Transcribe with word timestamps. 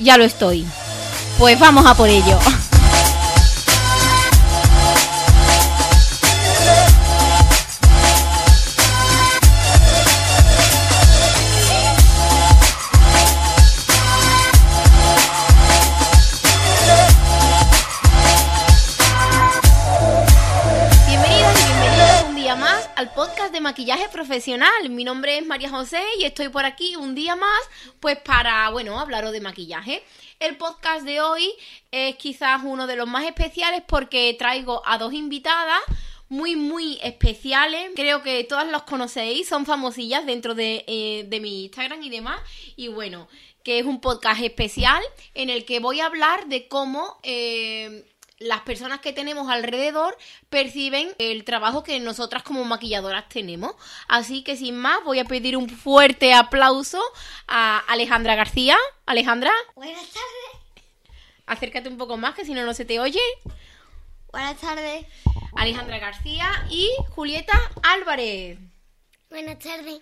ya 0.00 0.16
lo 0.16 0.24
estoy. 0.24 0.66
Pues 1.38 1.58
vamos 1.58 1.86
a 1.86 1.94
por 1.94 2.08
ello. 2.08 2.38
maquillaje 23.80 24.10
profesional. 24.10 24.90
Mi 24.90 25.04
nombre 25.04 25.38
es 25.38 25.46
María 25.46 25.70
José 25.70 26.02
y 26.18 26.24
estoy 26.24 26.50
por 26.50 26.66
aquí 26.66 26.96
un 26.96 27.14
día 27.14 27.34
más, 27.34 27.60
pues 27.98 28.18
para, 28.18 28.68
bueno, 28.68 29.00
hablaros 29.00 29.32
de 29.32 29.40
maquillaje. 29.40 30.02
El 30.38 30.58
podcast 30.58 31.02
de 31.06 31.22
hoy 31.22 31.50
es 31.90 32.14
quizás 32.16 32.60
uno 32.62 32.86
de 32.86 32.96
los 32.96 33.08
más 33.08 33.24
especiales 33.24 33.82
porque 33.86 34.36
traigo 34.38 34.82
a 34.84 34.98
dos 34.98 35.14
invitadas 35.14 35.80
muy, 36.28 36.56
muy 36.56 36.98
especiales. 37.02 37.92
Creo 37.96 38.22
que 38.22 38.44
todas 38.44 38.68
los 38.68 38.82
conocéis, 38.82 39.48
son 39.48 39.64
famosillas 39.64 40.26
dentro 40.26 40.54
de, 40.54 40.84
eh, 40.86 41.24
de 41.26 41.40
mi 41.40 41.64
Instagram 41.64 42.02
y 42.02 42.10
demás. 42.10 42.38
Y 42.76 42.88
bueno, 42.88 43.28
que 43.64 43.78
es 43.78 43.86
un 43.86 44.02
podcast 44.02 44.42
especial 44.42 45.02
en 45.32 45.48
el 45.48 45.64
que 45.64 45.80
voy 45.80 46.00
a 46.00 46.06
hablar 46.06 46.48
de 46.48 46.68
cómo... 46.68 47.18
eh, 47.22 48.04
las 48.40 48.62
personas 48.62 49.00
que 49.00 49.12
tenemos 49.12 49.50
alrededor 49.50 50.16
perciben 50.48 51.14
el 51.18 51.44
trabajo 51.44 51.84
que 51.84 52.00
nosotras 52.00 52.42
como 52.42 52.64
maquilladoras 52.64 53.28
tenemos. 53.28 53.74
Así 54.08 54.42
que 54.42 54.56
sin 54.56 54.76
más, 54.76 55.04
voy 55.04 55.18
a 55.18 55.24
pedir 55.26 55.56
un 55.56 55.68
fuerte 55.68 56.32
aplauso 56.32 57.00
a 57.46 57.78
Alejandra 57.86 58.34
García. 58.34 58.76
Alejandra, 59.06 59.52
Buenas 59.76 60.08
tardes. 60.08 61.22
acércate 61.46 61.88
un 61.88 61.98
poco 61.98 62.16
más 62.16 62.34
que 62.34 62.44
si 62.44 62.54
no, 62.54 62.64
no 62.64 62.72
se 62.74 62.86
te 62.86 62.98
oye. 62.98 63.20
Buenas 64.32 64.58
tardes. 64.58 65.06
Alejandra 65.56 65.98
García 65.98 66.66
y 66.70 66.88
Julieta 67.10 67.58
Álvarez. 67.82 68.58
Buenas 69.30 69.60
tardes. 69.60 70.00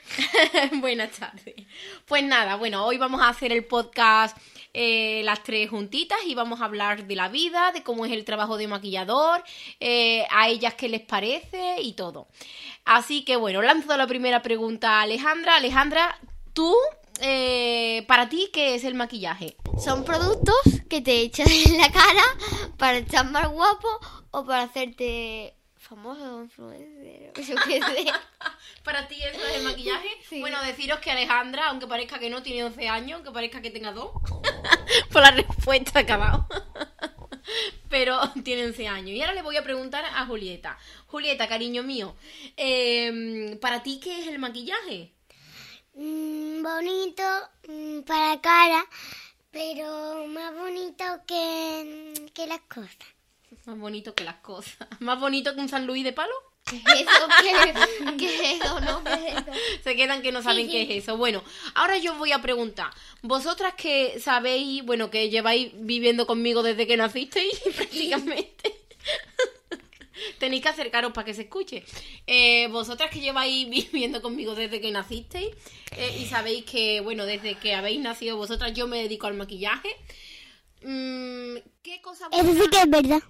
Buenas 0.81 1.11
tardes. 1.11 1.55
Pues 2.07 2.25
nada, 2.25 2.57
bueno, 2.57 2.87
hoy 2.87 2.97
vamos 2.97 3.21
a 3.21 3.29
hacer 3.29 3.53
el 3.53 3.67
podcast 3.67 4.35
eh, 4.73 5.21
las 5.23 5.43
tres 5.43 5.69
juntitas 5.69 6.19
y 6.27 6.35
vamos 6.35 6.63
a 6.63 6.65
hablar 6.65 7.07
de 7.07 7.15
la 7.15 7.29
vida, 7.29 7.71
de 7.73 7.83
cómo 7.83 8.07
es 8.07 8.13
el 8.13 8.25
trabajo 8.25 8.57
de 8.57 8.69
maquillador, 8.69 9.45
eh, 9.81 10.27
a 10.31 10.49
ellas 10.49 10.75
qué 10.75 10.89
les 10.89 11.03
parece 11.03 11.83
y 11.83 11.93
todo. 11.93 12.29
Así 12.87 13.23
que 13.23 13.37
bueno, 13.37 13.61
lanzo 13.61 13.95
la 13.99 14.07
primera 14.07 14.41
pregunta 14.41 14.99
a 14.99 15.03
Alejandra. 15.03 15.57
Alejandra, 15.57 16.19
tú, 16.55 16.75
eh, 17.21 18.05
para 18.09 18.31
ti, 18.31 18.49
¿qué 18.51 18.77
es 18.77 18.85
el 18.85 18.95
maquillaje? 18.95 19.59
Son 19.79 20.05
productos 20.05 20.57
que 20.89 21.03
te 21.03 21.21
echas 21.21 21.51
en 21.51 21.77
la 21.77 21.93
cara 21.93 22.25
para 22.79 22.97
estar 22.97 23.31
más 23.31 23.49
guapo 23.49 23.89
o 24.31 24.47
para 24.47 24.63
hacerte 24.63 25.58
famoso 25.89 26.43
influencer. 26.43 27.27
Yo 27.27 27.33
qué 27.33 27.45
sé. 27.45 27.55
¿Para 28.85 29.09
ti 29.09 29.17
eso 29.23 29.41
es 29.47 29.57
el 29.57 29.65
maquillaje? 29.65 30.09
Sí. 30.29 30.41
Bueno, 30.41 30.63
deciros 30.63 31.01
que 31.01 31.11
Alejandra, 31.11 31.69
aunque 31.69 31.87
parezca 31.87 32.19
que 32.19 32.29
no 32.29 32.43
tiene 32.43 32.65
11 32.65 32.89
años, 32.89 33.13
aunque 33.17 33.31
parezca 33.31 33.63
que 33.63 33.71
tenga 33.71 33.93
dos, 33.93 34.13
por 35.13 35.23
la 35.23 35.31
respuesta 35.31 36.01
acabado. 36.01 36.47
Pero 37.89 38.21
tiene 38.45 38.67
11 38.67 38.89
años. 38.89 39.11
Y 39.11 39.21
ahora 39.23 39.33
le 39.33 39.43
voy 39.43 39.57
a 39.57 39.65
preguntar 39.65 40.05
a 40.05 40.27
Julieta. 40.27 40.79
Julieta, 41.07 41.49
cariño 41.49 41.83
mío, 41.83 42.15
eh, 42.57 43.57
¿para 43.63 43.83
ti 43.83 43.99
qué 43.99 44.21
es 44.21 44.27
el 44.27 44.39
maquillaje? 44.39 45.13
Mm, 45.95 46.63
bonito 46.63 47.23
mm, 47.67 48.01
para 48.03 48.39
cara, 48.43 48.87
pero 49.51 50.27
más 50.29 50.55
bonito 50.55 51.05
que, 51.27 52.31
que 52.35 52.47
las 52.47 52.61
cosas. 52.61 53.18
Más 53.69 53.79
bonito 53.79 54.15
que 54.15 54.25
las 54.25 54.37
cosas. 54.37 54.89
¿Más 55.01 55.21
bonito 55.21 55.55
que 55.55 55.61
un 55.61 55.69
San 55.69 55.87
Luis 55.87 56.03
de 56.03 56.15
palo? 56.15 56.33
¿Qué 56.65 56.77
es 56.77 57.01
eso? 57.03 57.29
¿Qué, 57.43 58.17
qué 58.17 58.55
es 58.55 58.63
eso? 58.63 58.81
¿No? 58.81 59.05
¿Qué 59.05 59.13
es 59.13 59.35
eso? 59.35 59.53
Se 59.85 59.95
quedan 59.95 60.23
que 60.23 60.33
no 60.33 60.41
saben 60.41 60.65
Sí, 60.65 60.73
qué 60.73 60.83
es 60.85 61.05
eso. 61.05 61.19
Bueno, 61.19 61.45
ahora 61.75 61.99
yo 61.99 62.13
os 62.13 62.19
voy 62.19 62.33
a 62.33 62.41
preguntar. 62.41 62.91
Vosotras 63.21 63.75
que 63.75 64.19
sabéis, 64.21 64.83
bueno, 64.87 65.11
que 65.11 65.29
lleváis 65.29 65.71
viviendo 65.75 66.27
conmigo 66.27 66.63
desde 66.63 66.87
que 66.87 66.97
nacisteis, 66.97 67.61
prácticamente. 67.77 68.75
Tenéis 70.39 70.63
que 70.63 70.69
acercaros 70.71 71.13
para 71.13 71.27
que 71.27 71.35
se 71.35 71.43
escuche. 71.43 71.85
Eh, 72.27 72.69
vosotras 72.69 73.11
que 73.11 73.21
lleváis 73.21 73.69
viviendo 73.69 74.23
conmigo 74.23 74.55
desde 74.55 74.81
que 74.81 74.91
nacisteis 74.91 75.55
eh, 75.95 76.17
y 76.19 76.25
sabéis 76.25 76.65
que, 76.65 77.03
bueno, 77.03 77.27
desde 77.27 77.57
que 77.57 77.75
habéis 77.75 78.01
nacido 78.01 78.39
vosotras 78.39 78.73
yo 78.73 78.87
me 78.87 79.03
dedico 79.03 79.27
al 79.27 79.35
maquillaje. 79.35 79.91
Mm, 80.81 81.57
¿Qué 81.83 82.01
cosas 82.01 82.31
Eso 82.33 82.55
sí 82.55 82.71
que 82.71 82.79
es 82.79 82.89
verdad. 82.89 83.21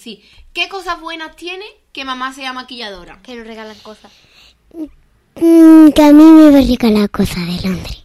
Sí, 0.00 0.22
¿qué 0.52 0.68
cosas 0.68 1.00
buenas 1.00 1.36
tiene 1.36 1.64
que 1.92 2.04
mamá 2.04 2.32
sea 2.32 2.52
maquilladora? 2.52 3.20
Que 3.22 3.34
nos 3.34 3.46
regalan 3.46 3.78
cosas. 3.78 4.12
Mm, 5.36 5.90
que 5.90 6.02
a 6.02 6.12
mí 6.12 6.24
me 6.24 6.50
va 6.50 6.58
a 6.58 6.62
regalar 6.62 7.10
cosas 7.10 7.46
de 7.46 7.68
Londres. 7.68 8.04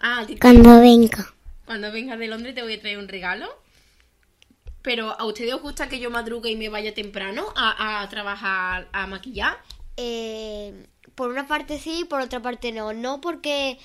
Ah, 0.00 0.26
Cuando 0.40 0.80
venga. 0.80 1.34
Cuando 1.64 1.90
vengas 1.90 2.18
de 2.18 2.28
Londres 2.28 2.54
te 2.54 2.62
voy 2.62 2.74
a 2.74 2.80
traer 2.80 2.98
un 2.98 3.08
regalo. 3.08 3.46
Pero 4.82 5.18
¿a 5.18 5.24
ustedes 5.24 5.54
os 5.54 5.62
gusta 5.62 5.88
que 5.88 5.98
yo 5.98 6.10
madrugue 6.10 6.50
y 6.50 6.56
me 6.56 6.68
vaya 6.68 6.94
temprano 6.94 7.44
a, 7.56 8.02
a 8.02 8.08
trabajar, 8.08 8.88
a 8.92 9.06
maquillar? 9.08 9.58
Eh, 9.96 10.86
por 11.14 11.30
una 11.30 11.48
parte 11.48 11.78
sí, 11.78 12.06
por 12.08 12.20
otra 12.20 12.40
parte 12.40 12.70
no. 12.70 12.92
No 12.92 13.20
porque 13.20 13.78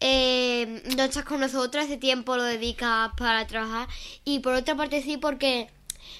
eh, 0.00 0.82
no 0.96 1.04
estás 1.04 1.24
con 1.24 1.40
nosotros, 1.40 1.84
ese 1.84 1.96
tiempo 1.96 2.36
lo 2.36 2.42
dedicas 2.42 3.10
para 3.16 3.46
trabajar. 3.46 3.88
Y 4.24 4.40
por 4.40 4.54
otra 4.54 4.74
parte 4.74 5.00
sí 5.00 5.16
porque 5.16 5.70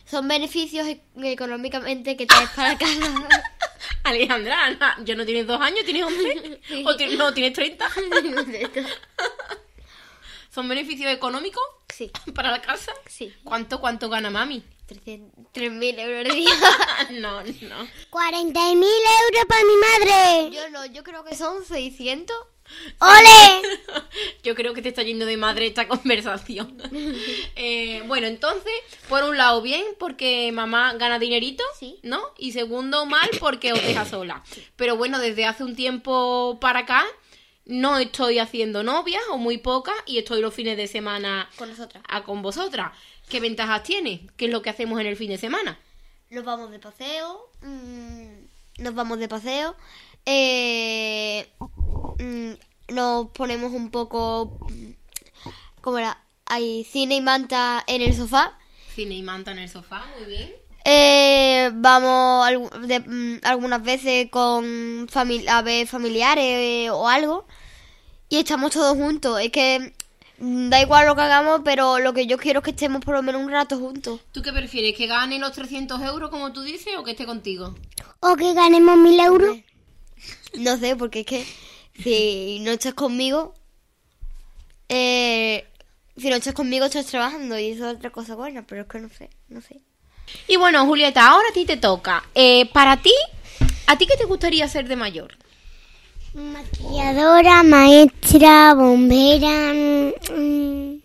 son 0.04 0.28
beneficios 0.28 0.86
e- 0.86 1.00
económicamente 1.24 2.16
que 2.16 2.26
traes 2.26 2.50
para 2.50 2.76
casa. 2.78 3.28
Alejandra, 4.04 4.64
Ana, 4.64 4.96
¿yo 5.04 5.14
no 5.14 5.24
tienes 5.24 5.46
dos 5.46 5.60
años? 5.60 5.84
¿Tienes 5.84 6.04
once? 6.04 6.60
¿O 6.84 6.96
ti- 6.96 7.16
no, 7.16 7.32
tienes 7.32 7.52
30? 7.52 7.88
¿Son 10.50 10.68
beneficios 10.68 11.10
económicos 11.12 11.62
sí, 11.88 12.10
para 12.34 12.50
la 12.50 12.60
casa? 12.60 12.92
sí. 13.06 13.32
¿Cuánto, 13.44 13.80
cuánto 13.80 14.08
gana 14.08 14.30
mami? 14.30 14.62
3.000 14.88 15.98
euros 16.00 16.30
al 16.30 16.36
día. 16.36 16.50
no, 17.20 17.42
no. 17.42 17.88
40.000 18.10 18.84
euros 18.84 19.44
para 19.48 19.64
mi 19.64 19.76
madre. 19.76 20.50
Yo 20.54 20.68
no, 20.68 20.84
yo 20.86 21.02
creo 21.02 21.24
que 21.24 21.34
son 21.34 21.64
600. 21.64 22.36
¡Ole! 23.00 23.62
Yo 24.42 24.54
creo 24.54 24.74
que 24.74 24.82
te 24.82 24.88
está 24.88 25.02
yendo 25.02 25.26
de 25.26 25.36
madre 25.36 25.66
esta 25.66 25.88
conversación. 25.88 26.76
Eh, 27.56 28.02
bueno, 28.06 28.26
entonces, 28.26 28.72
por 29.08 29.22
un 29.24 29.36
lado, 29.36 29.62
bien, 29.62 29.84
porque 29.98 30.50
mamá 30.52 30.94
gana 30.94 31.18
dinerito, 31.18 31.62
Sí. 31.78 31.98
¿no? 32.02 32.20
Y 32.38 32.52
segundo, 32.52 33.06
mal, 33.06 33.28
porque 33.38 33.72
os 33.72 33.82
deja 33.82 34.04
sola. 34.04 34.42
Pero 34.76 34.96
bueno, 34.96 35.18
desde 35.18 35.44
hace 35.44 35.62
un 35.64 35.76
tiempo 35.76 36.58
para 36.60 36.80
acá, 36.80 37.04
no 37.64 37.98
estoy 37.98 38.38
haciendo 38.38 38.82
novias, 38.82 39.22
o 39.30 39.38
muy 39.38 39.58
pocas, 39.58 39.94
y 40.06 40.18
estoy 40.18 40.40
los 40.40 40.54
fines 40.54 40.76
de 40.76 40.86
semana 40.88 41.48
Con 41.56 41.68
nosotras. 41.70 42.02
a 42.08 42.22
con 42.24 42.42
vosotras. 42.42 42.92
¿Qué 43.28 43.38
ventajas 43.40 43.82
tiene? 43.84 44.26
¿Qué 44.36 44.46
es 44.46 44.50
lo 44.50 44.62
que 44.62 44.70
hacemos 44.70 45.00
en 45.00 45.06
el 45.06 45.16
fin 45.16 45.28
de 45.30 45.38
semana? 45.38 45.78
Nos 46.30 46.44
vamos 46.44 46.70
de 46.70 46.78
paseo. 46.78 47.50
mm, 47.60 48.82
nos 48.82 48.94
vamos 48.94 49.18
de 49.18 49.28
paseo. 49.28 49.76
eh, 50.24 51.46
mm, 52.18 52.52
nos 52.94 53.28
ponemos 53.30 53.72
un 53.72 53.90
poco. 53.90 54.58
mm, 54.68 54.90
¿Cómo 55.80 55.98
era? 55.98 56.18
hay 56.46 56.84
cine 56.84 57.16
y 57.16 57.20
manta 57.22 57.82
en 57.86 58.02
el 58.02 58.14
sofá. 58.14 58.58
Cine 58.94 59.14
y 59.14 59.22
manta 59.22 59.52
en 59.52 59.58
el 59.60 59.68
sofá, 59.70 60.04
muy 60.18 60.26
bien. 60.26 60.52
Eh, 60.84 61.70
vamos 61.74 62.46
de- 62.86 63.00
mm, 63.00 63.40
algunas 63.44 63.82
veces 63.82 64.28
con 64.30 65.06
fami- 65.08 65.48
a 65.48 65.62
ver 65.62 65.86
familiares 65.86 66.44
eh, 66.44 66.90
o 66.90 67.08
algo 67.08 67.46
y 68.28 68.38
estamos 68.38 68.72
todos 68.72 68.96
juntos. 68.98 69.40
Es 69.40 69.50
que 69.50 69.94
mm, 70.38 70.68
da 70.68 70.80
igual 70.82 71.06
lo 71.06 71.14
que 71.14 71.22
hagamos, 71.22 71.62
pero 71.64 71.98
lo 72.00 72.12
que 72.12 72.26
yo 72.26 72.36
quiero 72.36 72.58
es 72.58 72.64
que 72.64 72.72
estemos 72.72 73.02
por 73.02 73.14
lo 73.14 73.22
menos 73.22 73.40
un 73.40 73.50
rato 73.50 73.78
juntos. 73.78 74.20
¿Tú 74.32 74.42
qué 74.42 74.52
prefieres? 74.52 74.94
¿Que 74.96 75.06
gane 75.06 75.38
los 75.38 75.52
300 75.52 76.02
euros 76.02 76.28
como 76.30 76.52
tú 76.52 76.60
dices 76.62 76.94
o 76.98 77.04
que 77.04 77.12
esté 77.12 77.24
contigo? 77.24 77.74
O 78.20 78.36
que 78.36 78.52
ganemos 78.52 78.98
mil 78.98 79.18
euros. 79.20 79.56
No 80.58 80.76
sé, 80.76 80.96
porque 80.96 81.20
es 81.20 81.26
que 81.26 81.46
si 82.00 82.60
no 82.60 82.70
estás 82.72 82.94
conmigo, 82.94 83.54
eh, 84.88 85.66
si 86.16 86.28
no 86.30 86.36
estás 86.36 86.54
conmigo 86.54 86.86
estás 86.86 87.06
trabajando 87.06 87.58
y 87.58 87.70
eso 87.70 87.88
es 87.88 87.96
otra 87.96 88.10
cosa 88.10 88.34
buena, 88.34 88.66
pero 88.66 88.82
es 88.82 88.88
que 88.88 88.98
no 89.00 89.08
sé, 89.08 89.30
no 89.48 89.60
sé. 89.60 89.80
Y 90.48 90.56
bueno, 90.56 90.86
Julieta, 90.86 91.28
ahora 91.28 91.48
a 91.50 91.52
ti 91.52 91.64
te 91.64 91.76
toca. 91.76 92.22
Eh, 92.34 92.66
para 92.72 92.96
ti, 92.96 93.12
¿a 93.86 93.96
ti 93.98 94.06
qué 94.06 94.16
te 94.16 94.24
gustaría 94.24 94.68
ser 94.68 94.88
de 94.88 94.96
mayor? 94.96 95.36
Maquilladora, 96.34 97.62
maestra, 97.62 98.74
bombera. 98.74 99.72
mm, 99.74 101.00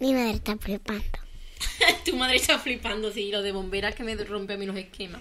Mi 0.00 0.14
madre 0.14 0.30
está 0.36 0.56
flipando. 0.56 1.04
tu 2.04 2.16
madre 2.16 2.36
está 2.36 2.58
flipando, 2.58 3.12
sí, 3.12 3.30
lo 3.30 3.42
de 3.42 3.52
bomberas 3.52 3.94
que 3.94 4.04
me 4.04 4.14
rompe 4.16 4.54
a 4.54 4.56
mí 4.56 4.64
los 4.64 4.76
esquemas. 4.76 5.20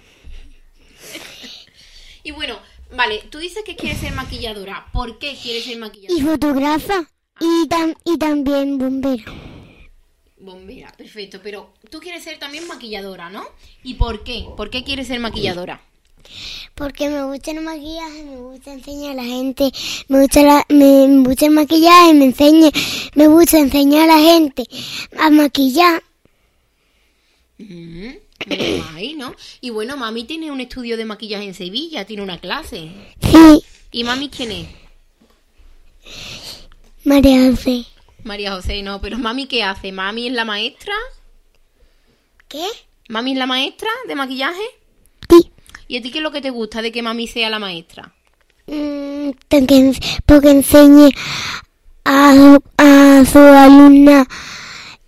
y 2.24 2.32
bueno, 2.32 2.60
vale, 2.92 3.24
tú 3.30 3.38
dices 3.40 3.64
que 3.66 3.76
quieres 3.76 4.00
ser 4.00 4.14
maquilladora. 4.14 4.88
¿Por 4.94 5.20
qué 5.20 5.38
quieres 5.42 5.66
ser 5.66 5.78
Y 6.08 6.22
maquilladora? 6.22 6.22
fotógrafa. 6.22 7.10
Y, 7.40 7.68
tam- 7.70 7.96
y 8.04 8.18
también 8.18 8.78
bombera. 8.78 9.24
Bombera, 10.40 10.92
perfecto. 10.98 11.40
Pero 11.44 11.74
tú 11.92 12.00
quieres 12.00 12.24
ser 12.24 12.40
también 12.40 12.68
maquilladora, 12.68 13.30
¿no? 13.30 13.44
¿Y 13.84 13.96
por 13.96 14.24
qué? 14.24 14.46
¿Por 14.56 14.70
qué 14.70 14.84
quieres 14.84 15.08
ser 15.08 15.20
maquilladora? 15.20 15.82
Porque 16.76 17.10
me 17.10 17.24
gusta 17.24 17.52
el 17.52 17.62
maquillaje, 17.62 18.24
me 18.24 18.38
gusta 18.38 18.74
enseñar 18.74 19.12
a 19.12 19.16
la 19.16 19.24
gente, 19.24 19.72
me 20.10 20.22
gusta, 20.22 20.42
la- 20.44 20.66
me, 20.70 21.08
me 21.08 21.24
gusta 21.28 21.46
el 21.46 21.52
maquillaje, 21.52 22.14
me 22.14 22.26
enseña, 22.26 22.70
me 23.16 23.28
gusta 23.28 23.60
enseñar 23.60 24.10
a 24.10 24.16
la 24.18 24.22
gente 24.22 24.64
a 25.20 25.30
maquillar. 25.30 26.04
Mm, 27.60 28.18
guay, 28.48 29.14
¿no? 29.16 29.36
Y 29.62 29.70
bueno, 29.70 29.98
mami 29.98 30.24
tiene 30.24 30.52
un 30.52 30.62
estudio 30.62 30.98
de 30.98 31.06
maquillaje 31.06 31.46
en 31.46 31.54
Sevilla, 31.54 32.06
tiene 32.06 32.24
una 32.24 32.40
clase. 32.40 32.92
Sí, 33.22 33.64
¿Y 33.92 34.04
mami 34.04 34.30
quién 34.30 34.52
es? 34.52 34.68
María 37.04 37.50
José. 37.50 37.86
María 38.24 38.54
José, 38.54 38.82
no, 38.82 39.00
pero 39.02 39.18
mami 39.18 39.48
¿qué 39.48 39.64
hace? 39.64 39.92
¿Mami 39.92 40.28
es 40.28 40.34
la 40.34 40.46
maestra? 40.46 40.94
¿Qué? 42.48 42.66
¿Mami 43.10 43.32
es 43.32 43.38
la 43.38 43.46
maestra 43.46 43.90
de 44.08 44.16
maquillaje? 44.16 44.64
Sí. 45.30 45.52
¿Y 45.88 45.98
a 45.98 46.02
ti 46.02 46.12
qué 46.12 46.18
es 46.18 46.24
lo 46.24 46.32
que 46.32 46.42
te 46.42 46.50
gusta 46.50 46.82
de 46.82 46.92
que 46.92 47.02
mami 47.02 47.28
sea 47.28 47.50
la 47.50 47.60
maestra? 47.60 48.14
Mm, 48.68 49.32
porque, 49.48 49.94
porque 50.26 50.50
enseñe 50.52 51.10
a, 52.04 52.60
a 52.78 53.26
su 53.26 53.40
alumna, 53.40 54.28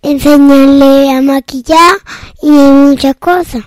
enseñarle 0.02 1.10
a 1.12 1.20
maquillar 1.22 1.96
y 2.42 2.50
muchas 2.50 3.16
cosas. 3.16 3.64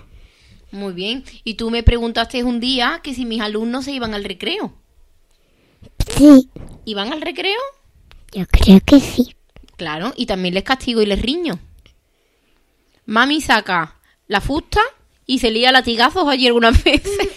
Muy 0.72 0.94
bien. 0.94 1.24
Y 1.44 1.54
tú 1.56 1.70
me 1.70 1.84
preguntaste 1.84 2.44
un 2.44 2.60
día 2.60 3.00
que 3.04 3.14
si 3.14 3.26
mis 3.26 3.42
alumnos 3.42 3.86
se 3.86 3.92
iban 3.92 4.14
al 4.14 4.24
recreo. 4.24 4.74
Sí, 6.18 6.50
¿Iban 6.86 7.14
al 7.14 7.22
recreo? 7.22 7.60
yo 8.34 8.46
creo 8.48 8.80
que 8.86 9.00
sí. 9.00 9.36
Claro, 9.78 10.14
y 10.16 10.26
también 10.26 10.54
les 10.54 10.64
castigo 10.64 11.02
y 11.02 11.06
les 11.06 11.22
riño. 11.22 11.60
Mami 13.06 13.42
saca 13.42 14.00
la 14.28 14.42
fusta 14.42 14.80
y 15.26 15.40
se 15.40 15.52
lía 15.52 15.72
latigazos 15.72 16.28
allí 16.28 16.48
algunas 16.48 16.84
veces. 16.84 17.30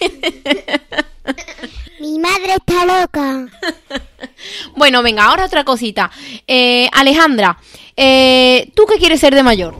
Mi 2.06 2.20
madre 2.20 2.54
está 2.54 2.84
loca. 2.84 3.48
bueno, 4.76 5.02
venga, 5.02 5.24
ahora 5.24 5.46
otra 5.46 5.64
cosita. 5.64 6.08
Eh, 6.46 6.88
Alejandra, 6.92 7.58
eh, 7.96 8.70
¿tú 8.76 8.86
qué 8.86 8.98
quieres 8.98 9.18
ser 9.18 9.34
de 9.34 9.42
mayor? 9.42 9.74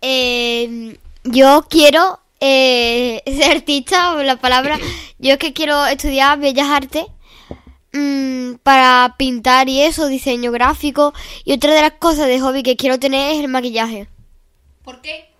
Eh, 0.00 0.98
yo 1.22 1.66
quiero 1.70 2.18
eh, 2.40 3.22
ser 3.26 3.58
artista, 3.58 4.14
o 4.14 4.24
la 4.24 4.40
palabra. 4.40 4.76
Yo 5.20 5.34
es 5.34 5.38
que 5.38 5.52
quiero 5.52 5.86
estudiar 5.86 6.40
Bellas 6.40 6.68
Artes 6.68 7.04
mm, 7.92 8.54
para 8.64 9.14
pintar 9.16 9.68
y 9.68 9.82
eso, 9.82 10.08
diseño 10.08 10.50
gráfico. 10.50 11.14
Y 11.44 11.52
otra 11.52 11.74
de 11.74 11.82
las 11.82 11.92
cosas 11.92 12.26
de 12.26 12.40
hobby 12.40 12.64
que 12.64 12.74
quiero 12.74 12.98
tener 12.98 13.34
es 13.34 13.38
el 13.38 13.46
maquillaje. 13.46 14.08
¿Por 14.82 15.00
qué? 15.00 15.30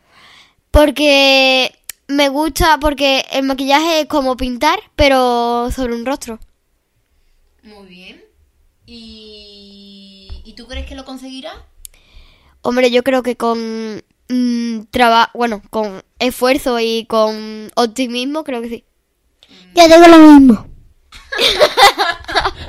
Porque 0.71 1.75
me 2.09 2.29
gusta, 2.29 2.79
porque 2.79 3.25
el 3.33 3.45
maquillaje 3.45 4.01
es 4.01 4.07
como 4.07 4.37
pintar, 4.37 4.79
pero 4.97 5.71
sobre 5.71 5.95
un 5.95 6.07
rostro. 6.07 6.39
Muy 7.63 7.87
bien. 7.87 8.25
¿Y, 8.87 10.43
¿y 10.45 10.53
tú 10.55 10.67
crees 10.67 10.87
que 10.87 10.95
lo 10.95 11.05
conseguirás? 11.05 11.57
Hombre, 12.63 12.91
yo 12.91 13.03
creo 13.03 13.23
que 13.23 13.37
con 13.37 14.03
trabajo, 14.91 15.31
bueno, 15.35 15.63
con 15.71 16.03
esfuerzo 16.19 16.81
y 16.81 17.07
con 17.07 17.71
optimismo, 17.77 18.45
creo 18.45 18.63
que 18.63 18.69
sí. 18.69 18.85
Yo 19.75 19.85
digo 19.85 20.07
lo 20.09 20.19
mismo. 20.19 20.67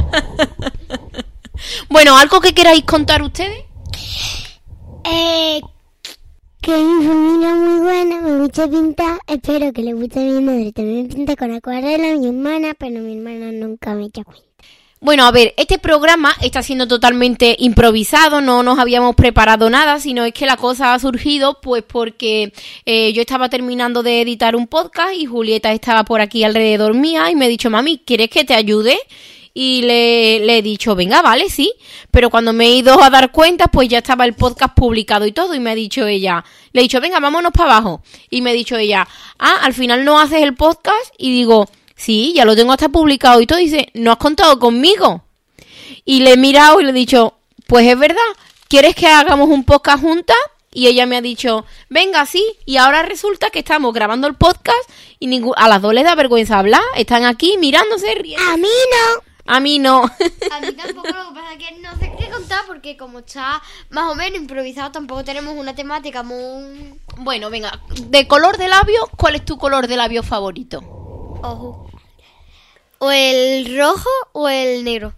Bueno, 1.89 2.17
¿algo 2.17 2.41
que 2.41 2.53
queráis 2.53 2.83
contar 2.83 3.21
ustedes? 3.21 3.63
Eh, 5.03 5.61
que 6.65 6.71
mi 6.71 7.05
familia 7.05 7.49
es 7.51 7.55
muy 7.57 7.79
buena, 7.79 8.21
me 8.21 8.39
gusta 8.39 8.67
pintar. 8.67 9.19
Espero 9.27 9.71
que 9.71 9.83
le 9.83 9.93
guste 9.93 10.19
a 10.19 10.23
mi 10.23 10.41
madre. 10.43 10.71
También 10.71 11.07
pinta 11.07 11.35
con 11.35 11.53
acuarela 11.53 12.17
mi 12.17 12.25
hermana, 12.25 12.73
pero 12.75 13.01
mi 13.01 13.17
hermana 13.17 13.51
nunca 13.51 13.93
me 13.93 14.05
echa 14.05 14.23
cuenta. 14.23 14.43
Bueno, 14.99 15.25
a 15.27 15.31
ver, 15.31 15.53
este 15.57 15.77
programa 15.77 16.33
está 16.41 16.63
siendo 16.63 16.87
totalmente 16.87 17.55
improvisado, 17.59 18.41
no 18.41 18.63
nos 18.63 18.79
habíamos 18.79 19.13
preparado 19.13 19.69
nada, 19.69 19.99
sino 19.99 20.25
es 20.25 20.33
que 20.33 20.47
la 20.47 20.57
cosa 20.57 20.95
ha 20.95 20.99
surgido 20.99 21.61
pues 21.61 21.83
porque 21.83 22.51
eh, 22.85 23.13
yo 23.13 23.21
estaba 23.21 23.49
terminando 23.49 24.01
de 24.01 24.21
editar 24.21 24.55
un 24.55 24.65
podcast 24.65 25.13
y 25.13 25.27
Julieta 25.27 25.71
estaba 25.71 26.03
por 26.03 26.19
aquí 26.21 26.43
alrededor 26.43 26.95
mía 26.95 27.29
y 27.29 27.35
me 27.35 27.45
ha 27.45 27.49
dicho, 27.49 27.69
mami, 27.69 28.01
¿quieres 28.03 28.31
que 28.31 28.43
te 28.43 28.55
ayude? 28.55 28.97
Y 29.57 29.83
le, 29.83 30.41
le 30.41 30.57
he 30.57 30.61
dicho, 30.61 30.95
venga, 30.95 31.21
vale, 31.21 31.49
sí. 31.49 31.73
Pero 32.11 32.29
cuando 32.29 32.51
me 32.51 32.65
he 32.65 32.75
ido 32.75 33.01
a 33.01 33.09
dar 33.09 33.31
cuenta, 33.31 33.67
pues 33.67 33.87
ya 33.87 33.99
estaba 33.99 34.25
el 34.25 34.33
podcast 34.33 34.75
publicado 34.75 35.25
y 35.25 35.31
todo. 35.31 35.55
Y 35.55 35.61
me 35.61 35.71
ha 35.71 35.75
dicho 35.75 36.05
ella, 36.05 36.43
le 36.73 36.81
he 36.81 36.83
dicho, 36.83 36.99
venga, 36.99 37.21
vámonos 37.21 37.53
para 37.53 37.71
abajo. 37.71 38.03
Y 38.29 38.41
me 38.41 38.49
ha 38.49 38.53
dicho 38.53 38.75
ella, 38.75 39.07
ah, 39.39 39.59
al 39.61 39.73
final 39.73 40.03
no 40.03 40.19
haces 40.19 40.43
el 40.43 40.55
podcast. 40.55 41.13
Y 41.17 41.31
digo, 41.31 41.69
sí, 41.95 42.33
ya 42.35 42.43
lo 42.43 42.53
tengo 42.53 42.73
hasta 42.73 42.89
publicado 42.89 43.39
y 43.39 43.47
todo. 43.47 43.59
Y 43.59 43.69
dice, 43.69 43.87
no 43.93 44.11
has 44.11 44.17
contado 44.17 44.59
conmigo. 44.59 45.23
Y 46.03 46.19
le 46.19 46.33
he 46.33 46.37
mirado 46.37 46.81
y 46.81 46.83
le 46.83 46.89
he 46.89 46.93
dicho, 46.93 47.35
pues 47.65 47.87
es 47.87 47.97
verdad, 47.97 48.17
¿quieres 48.67 48.93
que 48.93 49.07
hagamos 49.07 49.49
un 49.49 49.63
podcast 49.63 50.03
juntas? 50.03 50.35
Y 50.73 50.87
ella 50.87 51.05
me 51.05 51.15
ha 51.15 51.21
dicho, 51.21 51.65
venga, 51.89 52.25
sí. 52.25 52.45
Y 52.65 52.75
ahora 52.75 53.03
resulta 53.03 53.51
que 53.51 53.59
estamos 53.59 53.93
grabando 53.93 54.27
el 54.27 54.35
podcast 54.35 54.89
y 55.17 55.41
a 55.55 55.69
las 55.69 55.81
dos 55.81 55.93
les 55.93 56.03
da 56.03 56.13
vergüenza 56.15 56.59
hablar. 56.59 56.83
Están 56.97 57.23
aquí 57.23 57.57
mirándose, 57.57 58.13
riendo. 58.15 58.43
A 58.51 58.57
mí 58.57 58.67
no. 58.67 59.34
A 59.45 59.59
mí 59.59 59.77
no. 59.77 60.03
A 60.51 60.59
mí 60.59 60.73
tampoco, 60.73 61.07
lo 61.07 61.29
que 61.29 61.35
pasa 61.35 61.53
es 61.53 61.59
que 61.59 61.79
no 61.79 61.95
sé 61.97 62.11
qué 62.17 62.29
contar 62.29 62.65
porque 62.65 62.97
como 62.97 63.19
está 63.19 63.61
más 63.89 64.11
o 64.11 64.15
menos 64.15 64.39
improvisado, 64.39 64.91
tampoco 64.91 65.23
tenemos 65.23 65.55
una 65.55 65.75
temática 65.75 66.23
muy... 66.23 66.99
bueno, 67.17 67.49
venga, 67.51 67.79
de 68.07 68.27
color 68.27 68.57
de 68.57 68.67
labio, 68.67 69.07
¿cuál 69.17 69.35
es 69.35 69.45
tu 69.45 69.57
color 69.57 69.87
de 69.87 69.97
labio 69.97 70.23
favorito? 70.23 70.79
Ojo. 71.43 71.87
O 72.97 73.11
el 73.11 73.77
rojo 73.77 74.09
o 74.31 74.49
el 74.49 74.83
negro. 74.83 75.13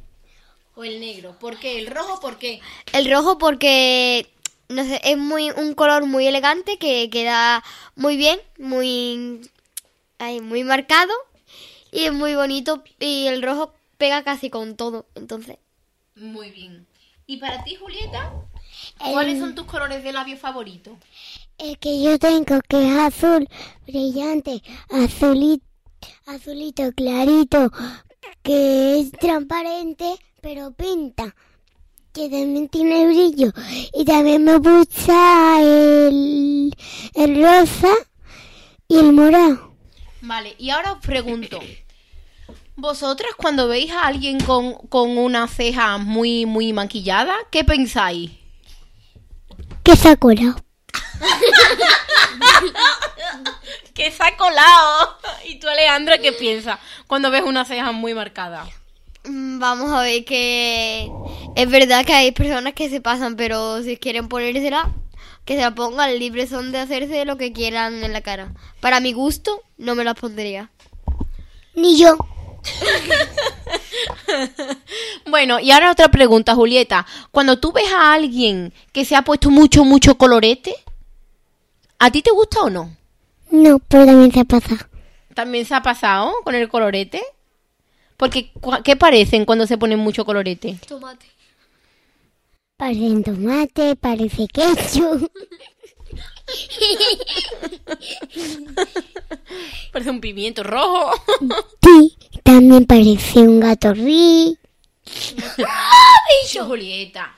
O 0.76 0.84
el 0.84 1.00
negro. 1.00 1.38
¿Por 1.40 1.58
qué? 1.58 1.80
¿El 1.80 1.88
rojo 1.88 2.20
por 2.20 2.38
qué? 2.38 2.60
El 2.92 3.10
rojo 3.10 3.38
porque, 3.38 4.30
no 4.68 4.84
sé, 4.84 5.00
es 5.06 5.18
muy 5.18 5.52
un 5.52 5.74
color 5.74 6.06
muy 6.06 6.28
elegante 6.28 6.78
que 6.78 7.10
queda 7.10 7.64
muy 7.96 8.18
bien, 8.18 8.42
muy, 8.58 9.50
ay, 10.20 10.42
muy 10.42 10.66
marcado 10.66 11.14
y 11.92 12.06
es 12.06 12.14
muy 12.14 12.36
bonito 12.36 12.84
y 13.00 13.28
el 13.28 13.42
rojo 13.42 13.74
pega 13.98 14.24
casi 14.24 14.50
con 14.50 14.76
todo, 14.76 15.08
entonces. 15.16 15.58
Muy 16.16 16.52
bien. 16.52 16.88
¿Y 17.26 17.38
para 17.38 17.64
ti, 17.64 17.76
Julieta? 17.76 18.32
¿Cuáles 18.98 19.40
son 19.40 19.54
tus 19.54 19.66
colores 19.66 20.04
de 20.04 20.14
labio 20.14 20.38
favoritos? 20.38 20.98
El 21.58 21.78
que 21.78 22.02
yo 22.02 22.18
tengo 22.18 22.62
que 22.68 22.88
es 22.88 22.98
azul, 22.98 23.48
brillante, 23.86 24.62
azulito, 24.90 25.66
azulito 26.26 26.92
clarito, 26.94 27.72
que 28.44 29.00
es 29.00 29.12
transparente, 29.12 30.16
pero 30.42 30.72
pinta, 30.72 31.36
que 32.14 32.30
también 32.30 32.70
tiene 32.70 33.08
brillo. 33.08 33.52
Y 33.94 34.06
también 34.06 34.44
me 34.44 34.58
gusta 34.58 35.62
el, 35.62 36.74
el 37.14 37.44
rosa 37.44 37.94
y 38.88 38.98
el 38.98 39.14
morado. 39.14 39.76
Vale, 40.22 40.56
y 40.58 40.70
ahora 40.70 40.94
os 40.94 41.00
pregunto, 41.06 41.60
Vosotras 42.80 43.32
cuando 43.36 43.68
veis 43.68 43.92
a 43.92 44.06
alguien 44.06 44.40
con, 44.40 44.74
con 44.88 45.18
una 45.18 45.48
ceja 45.48 45.98
muy, 45.98 46.46
muy 46.46 46.74
maquillada, 46.74 47.34
¿qué 47.50 47.64
pensáis? 47.64 48.30
Que 49.84 49.96
se 49.96 50.10
ha 50.10 50.16
colado. 50.16 50.56
Que 53.96 54.12
se 54.12 54.24
ha 54.24 54.38
colado. 54.38 55.18
¿Y 55.48 55.58
tú, 55.60 55.68
Alejandra, 55.68 56.20
qué 56.20 56.32
piensas 56.32 56.80
cuando 57.08 57.32
ves 57.32 57.42
una 57.42 57.66
ceja 57.66 57.92
muy 57.92 58.14
marcada? 58.14 58.68
Mm, 59.26 59.58
Vamos 59.58 59.92
a 59.92 60.04
ver 60.04 60.24
que 60.24 61.10
es 61.56 61.70
verdad 61.70 62.06
que 62.06 62.14
hay 62.14 62.32
personas 62.32 62.74
que 62.74 62.90
se 62.90 63.02
pasan, 63.02 63.36
pero 63.36 63.82
si 63.82 63.98
quieren 63.98 64.28
ponérsela, 64.30 64.94
que 65.46 65.56
se 65.56 65.62
la 65.62 65.74
pongan, 65.74 66.20
libres 66.20 66.52
son 66.52 66.72
de 66.72 66.78
hacerse 66.78 67.26
lo 67.26 67.38
que 67.38 67.52
quieran 67.54 68.04
en 68.04 68.14
la 68.14 68.22
cara. 68.22 68.54
Para 68.82 69.00
mi 69.00 69.14
gusto, 69.14 69.64
no 69.78 69.96
me 69.96 70.04
las 70.04 70.14
pondría. 70.14 70.70
Ni 71.74 71.98
yo. 71.98 72.18
Bueno, 75.30 75.60
y 75.60 75.72
ahora 75.72 75.92
otra 75.92 76.10
pregunta, 76.10 76.56
Julieta. 76.56 77.06
Cuando 77.32 77.60
tú 77.60 77.72
ves 77.72 77.92
a 77.92 78.14
alguien 78.14 78.74
que 78.94 79.06
se 79.06 79.16
ha 79.16 79.24
puesto 79.24 79.50
mucho, 79.50 79.84
mucho 79.84 80.18
colorete, 80.18 80.74
¿a 82.00 82.12
ti 82.12 82.22
te 82.22 82.32
gusta 82.32 82.62
o 82.62 82.70
no? 82.70 82.96
No, 83.52 83.80
pero 83.80 84.06
también 84.06 84.32
se 84.32 84.40
ha 84.40 84.46
pasado. 84.46 84.86
¿También 85.34 85.66
se 85.66 85.76
ha 85.76 85.82
pasado 85.82 86.34
con 86.44 86.56
el 86.56 86.70
colorete? 86.70 87.22
Porque, 88.16 88.52
¿qué 88.84 88.96
parecen 88.96 89.46
cuando 89.46 89.68
se 89.68 89.78
ponen 89.78 90.00
mucho 90.00 90.26
colorete? 90.26 90.78
Tomate. 90.88 91.28
Parece 92.78 93.24
tomate, 93.24 93.96
parece 93.96 94.48
ketchup. 94.48 95.32
Parece 99.92 100.10
un 100.10 100.22
pimiento 100.22 100.64
rojo. 100.64 101.12
Sí, 101.84 102.18
también 102.44 102.86
parece 102.86 103.42
un 103.42 103.60
gato 103.62 103.94
ri. 103.94 104.58
Julieta. 106.68 107.34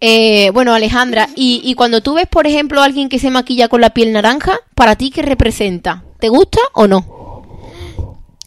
Eh, 0.00 0.50
bueno, 0.52 0.74
Alejandra, 0.74 1.28
y, 1.34 1.60
y 1.64 1.74
cuando 1.74 2.02
tú 2.02 2.14
ves, 2.14 2.28
por 2.28 2.46
ejemplo, 2.46 2.80
a 2.80 2.84
alguien 2.84 3.08
que 3.08 3.18
se 3.18 3.30
maquilla 3.30 3.68
con 3.68 3.80
la 3.80 3.90
piel 3.90 4.12
naranja, 4.12 4.60
¿para 4.74 4.96
ti 4.96 5.10
qué 5.10 5.22
representa? 5.22 6.04
¿Te 6.20 6.28
gusta 6.28 6.60
o 6.74 6.86
no? 6.86 7.42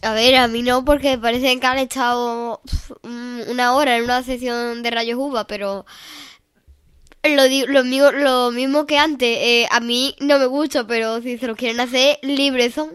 A 0.02 0.14
ver, 0.14 0.34
a 0.36 0.48
mí 0.48 0.62
no, 0.62 0.84
porque 0.84 1.16
parece 1.16 1.58
que 1.60 1.66
han 1.66 1.78
estado 1.78 2.60
una 3.48 3.74
hora 3.74 3.96
en 3.96 4.04
una 4.04 4.22
sesión 4.22 4.82
de 4.82 4.90
rayos 4.90 5.18
uva, 5.18 5.46
pero 5.46 5.86
lo, 7.22 7.72
lo, 7.72 7.84
mismo, 7.84 8.10
lo 8.12 8.50
mismo 8.50 8.86
que 8.86 8.98
antes. 8.98 9.38
eh, 9.40 9.66
a 9.70 9.80
mí 9.80 10.14
no 10.20 10.38
me 10.38 10.46
gusta, 10.46 10.86
pero 10.86 11.20
si 11.22 11.38
se 11.38 11.46
lo 11.46 11.56
quieren 11.56 11.80
hacer, 11.80 12.18
libres 12.22 12.74
son. 12.74 12.90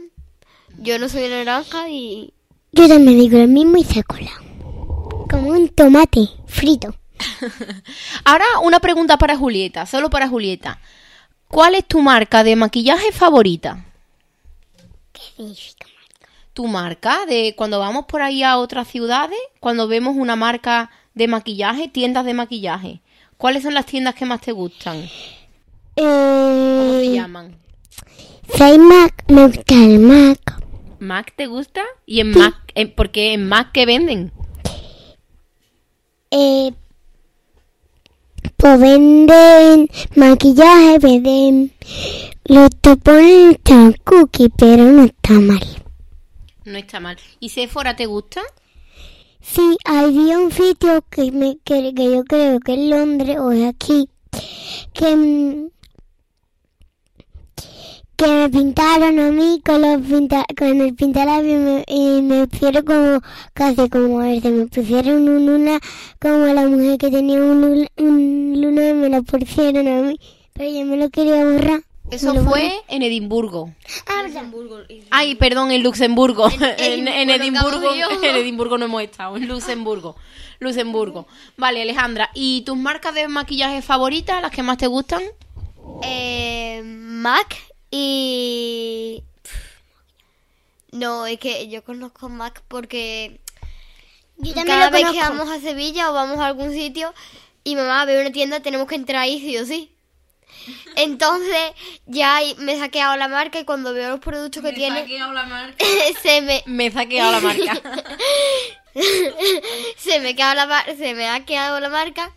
Yo 0.80 1.00
no 1.00 1.10
soy 1.10 1.28
naranja 1.30 1.90
y... 1.90 2.34
Yo 2.72 2.88
también 2.88 3.20
digo 3.20 3.40
lo 3.40 3.48
mismo 3.48 3.78
y 3.78 3.84
se 3.84 4.00
ha 4.00 4.04
colado. 4.04 5.26
Como 5.30 5.50
un 5.50 5.70
tomate 5.70 6.30
frito. 6.46 6.96
Ahora 8.26 8.46
una 8.62 8.80
pregunta 8.80 9.18
para 9.18 9.38
Julieta, 9.38 9.86
solo 9.86 10.10
para 10.10 10.28
Julieta. 10.28 10.80
¿Cuál 11.48 11.76
es 11.76 11.86
tu 11.86 12.02
marca 12.02 12.44
de 12.44 12.56
maquillaje 12.56 13.12
favorita? 13.12 13.86
¿Qué 15.14 15.22
significa? 15.36 15.88
¿Tu 16.54 16.68
marca 16.68 17.26
de 17.26 17.56
cuando 17.56 17.80
vamos 17.80 18.06
por 18.06 18.22
ahí 18.22 18.44
a 18.44 18.58
otras 18.58 18.88
ciudades, 18.88 19.40
cuando 19.60 19.88
vemos 19.88 20.16
una 20.18 20.36
marca 20.36 20.92
de 21.14 21.28
maquillaje, 21.28 21.88
tiendas 21.88 22.26
de 22.26 22.34
maquillaje? 22.34 23.02
¿Cuáles 23.38 23.64
son 23.64 23.74
las 23.74 23.86
tiendas 23.86 24.16
que 24.16 24.26
más 24.26 24.42
te 24.42 24.52
gustan? 24.52 24.98
¿Cómo 25.96 26.94
se 27.00 27.06
Eh, 27.06 27.12
llaman? 27.14 27.56
hay 28.60 28.80
Mac, 28.80 29.24
me 29.30 29.48
gusta 29.48 29.76
el 29.76 30.00
Mac. 30.00 30.62
¿Mac 31.00 31.34
te 31.36 31.46
gusta? 31.48 31.82
¿Y 32.06 32.20
en 32.22 32.32
Mac, 32.32 32.56
en- 32.74 32.94
por 32.96 33.12
qué 33.12 33.34
en 33.34 33.48
Mac 33.48 33.70
qué 33.74 33.86
venden? 33.86 34.32
Eh, 36.32 36.72
pues 38.58 38.80
venden 38.80 39.88
maquillaje, 40.16 40.98
venden 41.00 41.72
los 42.46 42.70
tapones 42.82 43.58
cookie, 44.04 44.50
pero 44.50 44.84
no 44.84 45.04
está 45.04 45.34
mal. 45.34 45.62
No 46.66 46.78
está 46.78 47.00
mal. 47.00 47.18
¿Y 47.40 47.50
Sephora 47.50 47.96
te 47.96 48.08
gusta? 48.08 48.42
Sí, 49.50 49.78
había 49.86 50.40
un 50.40 50.52
sitio 50.52 51.04
que, 51.10 51.32
me, 51.32 51.58
que, 51.64 51.94
que 51.96 52.12
yo 52.12 52.24
creo 52.26 52.60
que 52.60 52.74
es 52.74 52.90
Londres 52.90 53.38
o 53.40 53.52
es 53.52 53.66
aquí, 53.66 54.10
que, 54.94 55.16
mm, 55.16 55.70
que 58.18 58.28
me 58.28 58.50
pintaron 58.50 59.20
a 59.20 59.32
mí 59.32 59.62
con, 59.66 59.82
los 59.82 60.02
pinta, 60.02 60.46
con 60.58 60.82
el 60.82 60.94
pintalabio 60.96 61.84
y 61.88 62.22
me, 62.22 62.48
pusieron 62.48 62.84
como, 62.84 63.22
casi 63.54 63.90
como 63.90 64.18
verde, 64.18 64.52
me 64.52 64.66
pusieron 64.68 65.30
un 65.30 65.46
luna 65.46 65.80
como 66.20 66.46
la 66.48 66.68
mujer 66.68 66.98
que 66.98 67.10
tenía 67.10 67.42
un 67.42 67.62
luna 68.62 68.90
y 68.90 68.94
me 68.94 69.10
lo 69.10 69.24
pusieron 69.24 69.88
a 69.88 70.02
mí, 70.02 70.20
pero 70.54 70.70
yo 70.70 70.86
me 70.86 70.98
lo 70.98 71.10
quería 71.10 71.46
borrar. 71.46 71.87
Eso 72.10 72.34
fue 72.46 72.82
en 72.88 73.04
Edimburgo. 73.04 73.74
Ah, 74.08 74.24
verdad. 74.24 74.46
Ay, 75.12 75.36
perdón, 75.36 75.72
en 75.72 75.84
Luxemburgo. 75.84 76.50
En, 76.50 76.64
en- 76.78 77.08
en 77.08 77.28
bueno, 77.28 77.44
Edimburgo, 77.44 77.94
en 78.24 78.36
Edimburgo 78.36 78.78
no 78.78 78.86
hemos 78.86 79.02
estado, 79.04 79.36
en 79.38 79.48
Luxemburgo. 79.48 80.16
Luxemburgo. 80.60 81.28
Vale, 81.58 81.82
Alejandra, 81.82 82.32
¿y 82.34 82.62
tus 82.62 82.78
marcas 82.78 83.14
de 83.14 83.28
maquillaje 83.28 83.82
favoritas, 83.82 84.42
las 84.42 84.52
que 84.52 84.64
más 84.64 84.78
te 84.78 84.88
gustan? 84.88 85.22
Eh, 86.04 86.82
Mac 86.84 87.56
y... 87.92 89.24
No, 90.92 91.26
es 91.28 91.38
que 91.40 91.68
yo 91.68 91.84
conozco 91.84 92.30
Mac 92.30 92.64
porque 92.68 93.40
Yo 94.38 94.54
también 94.54 94.66
cada 94.80 94.86
lo 94.90 94.92
vez 94.92 95.12
que 95.12 95.20
vamos 95.20 95.50
a 95.50 95.60
Sevilla 95.60 96.10
o 96.10 96.14
vamos 96.14 96.40
a 96.40 96.48
algún 96.48 96.72
sitio 96.72 97.14
y 97.64 97.76
mamá 97.76 98.06
ve 98.06 98.20
una 98.22 98.32
tienda 98.32 98.62
tenemos 98.62 98.88
que 98.88 98.96
entrar 98.96 99.22
ahí 99.24 99.40
sí 99.40 99.58
o 99.58 99.66
sí. 99.66 99.92
Entonces 100.96 101.72
ya 102.06 102.40
me 102.58 102.74
he 102.74 102.80
saqueado 102.80 103.16
la 103.16 103.28
marca 103.28 103.60
y 103.60 103.66
cuando 103.66 103.94
veo 103.94 104.10
los 104.10 104.20
productos 104.20 104.64
que 104.64 104.74
tiene 104.74 105.08
la 105.08 105.46
marca. 105.46 105.86
se 106.22 106.42
me 106.42 106.64
Me 106.66 106.88
he 106.88 106.92
saqueado 106.92 107.32
la 107.32 107.40
marca. 107.40 107.82
se 109.98 110.20
me 110.20 110.36
queda 110.36 110.56
la 110.56 110.66
mar- 110.66 110.96
se 110.98 111.14
me 111.14 111.28
ha 111.30 111.46
quedado 111.46 111.80
la 111.80 111.90
marca 111.90 112.32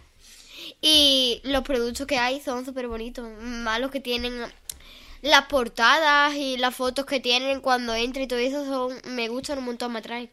y 0.82 1.40
los 1.44 1.62
productos 1.62 2.06
que 2.06 2.18
hay 2.18 2.40
son 2.40 2.64
súper 2.64 2.88
bonitos, 2.88 3.26
más 3.40 3.80
los 3.80 3.90
que 3.90 4.00
tienen 4.00 4.40
las 5.22 5.46
portadas 5.46 6.34
y 6.34 6.56
las 6.56 6.74
fotos 6.74 7.04
que 7.06 7.20
tienen 7.20 7.60
cuando 7.60 7.94
entra 7.94 8.22
y 8.22 8.26
todo 8.26 8.38
eso 8.38 8.64
son 8.64 9.00
me 9.14 9.28
gustan 9.28 9.58
un 9.58 9.64
montón, 9.64 9.92
me 9.92 9.98
atraen. 9.98 10.30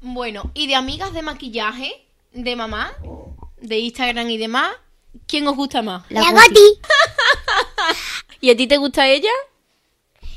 Bueno, 0.00 0.50
¿y 0.54 0.66
de 0.68 0.76
amigas 0.76 1.12
de 1.12 1.22
maquillaje? 1.22 2.06
¿De 2.32 2.54
mamá? 2.54 2.92
¿De 3.60 3.78
Instagram 3.78 4.30
y 4.30 4.38
demás? 4.38 4.70
¿Quién 5.26 5.46
os 5.48 5.56
gusta 5.56 5.82
más? 5.82 6.04
La 6.10 6.20
Goti. 6.30 6.60
¿Y 8.40 8.50
a 8.50 8.56
ti 8.56 8.66
te 8.66 8.76
gusta 8.76 9.08
ella? 9.08 9.30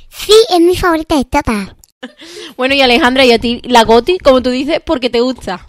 Sí, 0.09 0.33
es 0.49 0.59
mi 0.59 0.75
favorita 0.75 1.15
de 1.17 1.25
todas. 1.25 1.75
Bueno, 2.57 2.73
y 2.73 2.81
Alejandra, 2.81 3.25
¿y 3.25 3.31
a 3.31 3.37
ti 3.39 3.61
la 3.63 3.83
Goti, 3.83 4.17
como 4.17 4.41
tú 4.41 4.49
dices, 4.49 4.79
porque 4.83 5.11
te 5.11 5.19
gusta? 5.21 5.67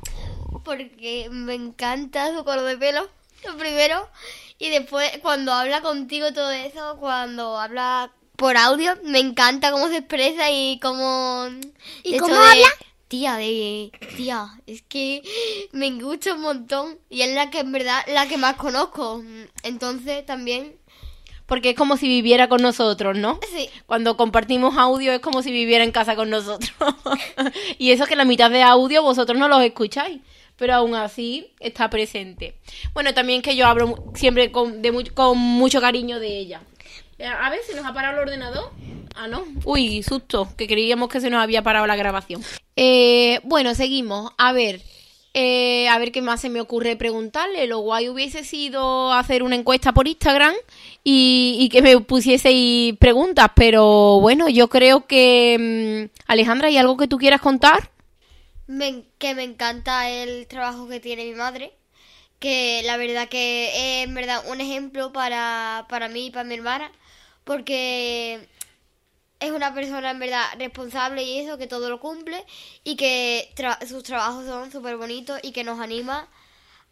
Porque 0.65 1.29
me 1.31 1.55
encanta 1.55 2.35
su 2.35 2.43
color 2.45 2.65
de 2.65 2.79
pelo, 2.79 3.09
lo 3.45 3.57
primero. 3.59 4.09
Y 4.59 4.71
después, 4.71 5.11
cuando 5.21 5.53
habla 5.53 5.83
contigo 5.83 6.33
todo 6.33 6.51
eso, 6.51 6.97
cuando 6.99 7.59
habla 7.59 8.13
por 8.37 8.57
audio, 8.57 8.95
me 9.05 9.19
encanta 9.19 9.73
cómo 9.73 9.89
se 9.89 9.99
expresa 9.99 10.51
y 10.51 10.79
cómo... 10.81 11.49
¿Y 12.03 12.13
de 12.13 12.19
cómo 12.19 12.35
de- 12.35 12.41
habla? 12.41 12.69
Tía, 13.09 13.37
de... 13.37 13.93
Tía, 14.17 14.49
es 14.67 14.83
que 14.83 15.23
me 15.73 15.91
gusta 16.01 16.33
un 16.33 16.41
montón. 16.41 16.99
Y 17.11 17.21
es 17.23 17.35
la 17.35 17.51
que 17.51 17.61
en 17.61 17.73
verdad, 17.73 18.03
la 18.07 18.27
que 18.27 18.39
más 18.39 18.57
conozco. 18.57 19.23
Entonces, 19.63 20.25
también... 20.25 20.79
Porque 21.47 21.71
es 21.71 21.77
como 21.77 21.97
si 21.97 22.09
viviera 22.09 22.49
con 22.49 22.63
nosotros, 22.63 23.17
¿no? 23.17 23.39
Sí. 23.55 23.69
Cuando 23.87 24.17
compartimos 24.17 24.77
audio 24.79 25.13
es 25.13 25.21
como 25.21 25.43
si 25.43 25.51
viviera 25.53 25.85
en 25.85 25.91
casa 25.93 26.17
con 26.17 26.31
nosotros. 26.31 26.71
y 27.79 27.91
eso 27.91 28.07
que 28.07 28.17
la 28.17 28.25
mitad 28.25 28.51
de 28.51 28.63
audio 28.63 29.03
vosotros 29.03 29.39
no 29.39 29.49
los 29.49 29.63
escucháis, 29.63 30.21
pero 30.57 30.75
aún 30.75 30.95
así 30.95 31.53
está 31.61 31.91
presente. 31.91 32.55
Bueno, 32.95 33.13
también 33.15 33.43
que 33.43 33.57
yo 33.57 33.67
hablo 33.67 34.05
siempre 34.15 34.51
con, 34.53 34.83
de 34.83 34.93
mu- 34.93 35.03
con 35.15 35.37
mucho 35.39 35.81
cariño 35.81 36.21
de 36.21 36.39
ella. 36.39 36.61
Eh, 37.19 37.27
A 37.27 37.51
ver, 37.51 37.61
¿se 37.67 37.75
nos 37.75 37.85
ha 37.85 37.93
parado 37.93 38.15
el 38.21 38.29
ordenador? 38.29 38.71
Ah, 39.15 39.27
no. 39.29 39.45
Uy, 39.65 40.03
susto, 40.03 40.49
que 40.57 40.67
creíamos 40.67 41.09
que 41.11 41.21
se 41.21 41.29
nos 41.29 41.43
había 41.43 41.63
parado 41.63 41.87
la 41.87 41.97
grabación. 41.97 42.43
Eh, 42.77 43.41
bueno, 43.45 43.75
seguimos. 43.75 44.33
A 44.39 44.53
ver, 44.53 44.81
eh, 45.35 45.89
a 45.89 45.99
ver 45.99 46.13
qué 46.13 46.21
más 46.21 46.41
se 46.41 46.51
me 46.51 46.61
ocurre 46.61 46.97
preguntarle. 46.97 47.67
Lo 47.67 47.79
guay 47.79 48.09
hubiese 48.09 48.45
sido 48.45 49.13
hacer 49.13 49.43
una 49.43 49.57
encuesta 49.57 49.93
por 49.93 50.07
Instagram 50.07 50.55
y, 51.05 51.69
que 51.73 51.83
me 51.83 51.99
pusieseis 52.01 52.97
preguntas, 52.99 53.49
pero 53.55 54.21
bueno, 54.21 54.49
yo 54.49 54.69
creo 54.69 55.07
que... 55.07 56.11
mm, 56.11 56.21
Alejandra, 56.27 56.69
¿hay 56.69 56.77
algo 56.77 56.97
que 56.97 57.09
tú 57.09 57.19
quieras 57.19 57.41
contar? 57.41 57.91
Que 59.19 59.35
me 59.35 59.43
encanta 59.43 60.09
el 60.11 60.47
trabajo 60.47 60.89
que 60.89 61.01
tiene 61.01 61.25
mi 61.25 61.35
madre. 61.35 61.73
Que 62.39 62.83
la 62.85 62.97
verdad 62.97 63.29
que 63.29 64.03
es 64.03 64.13
verdad 64.13 64.43
un 64.49 64.61
ejemplo 64.61 65.13
para, 65.13 65.87
para 65.89 66.09
mí 66.09 66.27
y 66.27 66.31
para 66.31 66.45
mi 66.45 66.55
hermana. 66.55 66.91
Porque 67.45 68.49
es 69.43 69.51
una 69.51 69.75
persona 69.75 70.11
en 70.11 70.19
verdad 70.19 70.45
responsable 70.59 71.23
y 71.23 71.39
eso, 71.41 71.59
que 71.59 71.67
todo 71.67 71.89
lo 71.91 72.01
cumple 72.01 72.45
y 72.85 72.97
que 72.97 73.49
sus 73.89 74.03
trabajos 74.03 74.47
son 74.47 74.71
súper 74.73 74.97
bonitos 74.97 75.39
y 75.43 75.53
que 75.53 75.65
nos 75.65 75.81
anima 75.81 76.29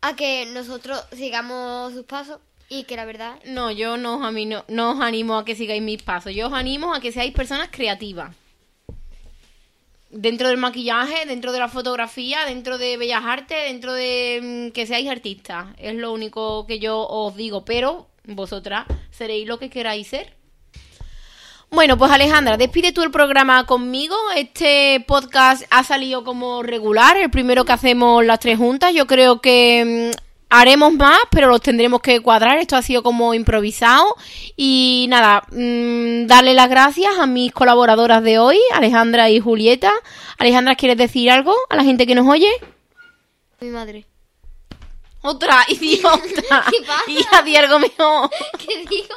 a 0.03 0.17
que 0.17 0.47
nosotros 0.53 1.03
sigamos 1.13 1.93
sus 1.93 2.05
pasos 2.05 2.41
y 2.69 2.85
que 2.85 2.97
la 2.97 3.05
verdad 3.05 3.37
No, 3.45 3.71
yo 3.71 3.97
no 3.97 4.17
os, 4.19 4.23
amino- 4.23 4.65
no 4.69 4.93
os 4.93 5.01
animo 5.01 5.37
a 5.37 5.45
que 5.45 5.57
sigáis 5.57 5.83
mis 5.83 6.03
pasos. 6.03 6.33
Yo 6.35 6.47
os 6.47 6.53
animo 6.53 6.95
a 6.95 7.01
que 7.01 7.13
seáis 7.13 7.33
personas 7.35 7.69
creativas. 7.71 8.35
Dentro 10.11 10.49
del 10.49 10.57
maquillaje, 10.57 11.25
dentro 11.27 11.53
de 11.53 11.61
la 11.61 11.69
fotografía, 11.69 12.45
dentro 12.45 12.79
de 12.79 12.97
bellas 12.97 13.23
artes, 13.25 13.57
dentro 13.71 13.93
de 13.93 14.41
mm, 14.43 14.73
que 14.73 14.87
seáis 14.87 15.09
artistas. 15.09 15.69
Es 15.79 15.95
lo 15.95 16.13
único 16.13 16.67
que 16.67 16.81
yo 16.81 17.07
os 17.07 17.37
digo. 17.37 17.65
Pero 17.65 18.09
vosotras 18.25 18.87
seréis 19.13 19.47
lo 19.47 19.59
que 19.61 19.71
queráis 19.71 20.09
ser. 20.09 20.37
Bueno, 21.73 21.97
pues 21.97 22.11
Alejandra, 22.11 22.57
despide 22.57 22.93
tú 22.93 23.03
el 23.03 23.13
programa 23.13 23.65
conmigo. 23.65 24.17
Este 24.35 25.05
podcast 25.07 25.63
ha 25.71 25.85
salido 25.85 26.25
como 26.25 26.65
regular, 26.65 27.17
el 27.17 27.31
primero 27.31 27.65
que 27.65 27.73
hacemos 27.73 28.25
las 28.25 28.41
tres 28.41 28.59
juntas. 28.59 28.93
Yo 28.93 29.07
creo 29.07 29.41
que 29.41 30.11
mm, 30.13 30.19
haremos 30.51 30.93
más, 30.95 31.19
pero 31.31 31.47
los 31.47 31.63
tendremos 31.63 32.01
que 32.01 32.21
cuadrar. 32.21 32.59
Esto 32.59 32.75
ha 32.75 32.83
sido 32.83 33.05
como 33.05 33.35
improvisado. 33.35 34.17
Y 34.57 35.07
nada, 35.11 35.45
mm, 35.53 36.27
darle 36.27 36.55
las 36.55 36.69
gracias 36.69 37.17
a 37.21 37.27
mis 37.27 37.53
colaboradoras 37.53 38.25
de 38.25 38.41
hoy, 38.41 38.59
Alejandra 38.75 39.31
y 39.31 39.39
Julieta. 39.39 39.93
Alejandra, 40.39 40.75
¿quieres 40.75 40.99
decir 40.99 41.31
algo 41.31 41.55
a 41.69 41.77
la 41.77 41.85
gente 41.85 42.05
que 42.05 42.17
nos 42.17 42.27
oye? 42.27 42.51
mi 43.61 43.69
madre. 43.69 44.07
Otra, 45.23 45.65
idiota. 45.69 46.19
¿Qué 46.71 46.83
pasa? 46.85 47.03
Hija, 47.07 47.43
di 47.43 47.57
algo 47.57 47.79
mejor. 47.79 48.31
¿Qué 48.59 48.87
digo? 48.89 49.15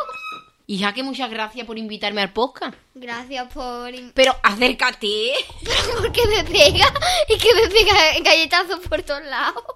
Hija, 0.66 0.94
que 0.94 1.04
muchas 1.04 1.30
gracias 1.30 1.68
por 1.68 1.78
invitarme 1.78 2.22
al 2.22 2.32
podcast. 2.32 2.76
Gracias 2.94 3.52
por... 3.54 3.92
Pero 4.14 4.34
acércate. 4.44 5.34
Pero 5.62 5.98
porque 6.02 6.26
me 6.28 6.44
pega 6.46 6.86
y 7.28 7.38
que 7.38 7.54
me 7.54 7.68
pega 7.68 7.94
galletazos 8.22 8.80
por 8.88 9.02
todos 9.04 9.24
lados. 9.26 9.64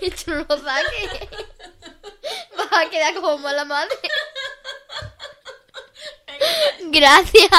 Y 0.00 0.08
tú 0.10 0.30
no 0.30 0.46
lo 0.48 0.56
saques. 0.56 1.28
Vas 2.56 2.72
a 2.72 2.88
quedar 2.90 3.12
como 3.14 3.38
mala 3.38 3.64
madre. 3.64 3.92
Gracias 6.84 7.50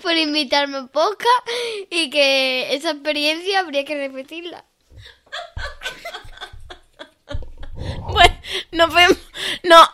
por 0.00 0.16
invitarme 0.16 0.76
a 0.78 0.86
podcast 0.86 1.48
y 1.90 2.08
que 2.08 2.72
esa 2.72 2.92
experiencia 2.92 3.58
habría 3.58 3.84
que 3.84 3.96
repetirla. 3.96 4.64
Bueno, 8.12 8.40
nos 8.70 8.94
vemos. 8.94 9.18
No, 9.64 9.88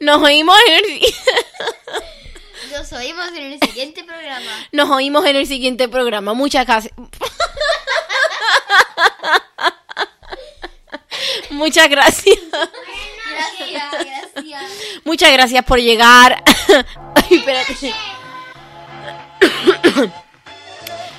nos 0.00 0.22
oímos 0.22 0.56
en 0.66 0.74
el, 0.74 1.00
Nos 2.72 2.92
oímos 2.92 3.28
en 3.28 3.52
el 3.52 3.60
siguiente 3.60 4.02
programa. 4.04 4.50
nos 4.72 4.90
oímos 4.90 5.26
en 5.26 5.36
el 5.36 5.46
siguiente 5.46 5.88
programa. 5.88 6.34
Muchas 6.34 6.66
gracias. 6.66 6.94
Muchas 11.50 11.88
gracias. 11.90 12.38
Gracias, 13.30 13.70
gracias. 13.90 14.62
Muchas 15.04 15.32
gracias 15.32 15.64
por 15.64 15.78
llegar. 15.78 16.42
Ay, 17.14 17.36
espérate. 17.36 17.94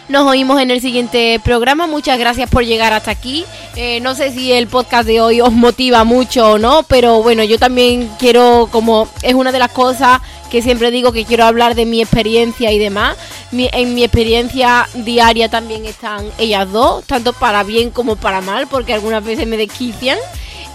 Nos 0.08 0.28
oímos 0.28 0.60
en 0.62 0.72
el 0.72 0.82
siguiente 0.82 1.40
programa. 1.44 1.86
Muchas 1.88 2.18
gracias 2.18 2.50
por 2.50 2.66
llegar 2.66 2.94
hasta 2.94 3.12
aquí. 3.12 3.46
Eh, 3.78 4.02
no 4.02 4.16
sé 4.16 4.32
si 4.32 4.52
el 4.52 4.68
podcast 4.68 5.08
de 5.08 5.22
hoy 5.22 5.40
os 5.40 5.54
motiva 5.54 6.04
mucho 6.04 6.52
o 6.54 6.58
no, 6.60 6.84
pero 6.84 7.24
bueno, 7.24 7.44
yo 7.44 7.58
también 7.58 8.10
quiero, 8.20 8.68
como 8.70 9.08
es 9.22 9.34
una 9.34 9.54
de 9.54 9.60
las 9.60 9.72
cosas 9.72 10.20
que 10.50 10.62
siempre 10.62 10.92
digo 10.92 11.14
que 11.14 11.24
quiero 11.24 11.46
hablar 11.46 11.74
de 11.76 11.86
mi 11.86 12.02
experiencia 12.02 12.72
y 12.74 12.78
demás. 12.80 13.16
Mi- 13.52 13.70
en 13.72 13.94
mi 13.96 14.04
experiencia 14.04 14.90
diaria 14.94 15.48
también 15.50 15.86
están 15.86 16.26
ellas 16.38 16.70
dos, 16.70 17.06
tanto 17.06 17.32
para 17.32 17.64
bien 17.64 17.92
como 17.92 18.18
para 18.18 18.42
mal, 18.42 18.68
porque 18.68 18.94
algunas 18.94 19.24
veces 19.24 19.48
me 19.48 19.56
desquician. 19.56 20.18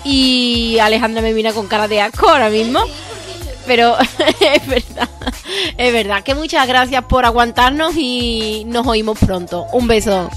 Y 0.02 0.78
Alejandra 0.78 1.20
me 1.20 1.32
mira 1.34 1.52
con 1.52 1.66
cara 1.66 1.88
de 1.88 2.00
asco 2.00 2.28
ahora 2.30 2.48
mismo. 2.48 2.80
Pero 3.66 3.96
es 4.40 4.66
verdad, 4.66 5.08
es 5.76 5.92
verdad 5.92 6.22
que 6.22 6.34
muchas 6.34 6.66
gracias 6.66 7.04
por 7.04 7.26
aguantarnos 7.26 7.94
y 7.96 8.62
nos 8.68 8.86
oímos 8.86 9.18
pronto. 9.18 9.66
Un 9.72 9.86
beso. 9.88 10.30